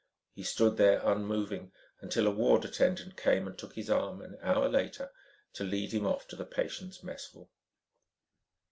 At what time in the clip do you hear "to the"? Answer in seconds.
6.29-6.43